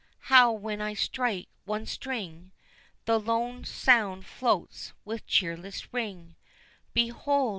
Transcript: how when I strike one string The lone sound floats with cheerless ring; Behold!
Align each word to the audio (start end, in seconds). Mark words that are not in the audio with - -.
how 0.33 0.51
when 0.51 0.81
I 0.81 0.95
strike 0.95 1.47
one 1.65 1.85
string 1.85 2.51
The 3.05 3.19
lone 3.19 3.63
sound 3.65 4.25
floats 4.25 4.93
with 5.05 5.27
cheerless 5.27 5.93
ring; 5.93 6.35
Behold! 6.91 7.49